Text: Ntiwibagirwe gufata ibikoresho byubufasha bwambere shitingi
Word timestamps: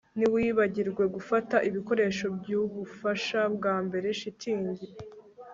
Ntiwibagirwe 0.17 1.03
gufata 1.15 1.55
ibikoresho 1.69 2.25
byubufasha 2.39 3.39
bwambere 3.55 4.07
shitingi 4.19 4.85